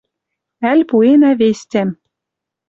[0.71, 1.89] Ӓль пуэнӓ вестям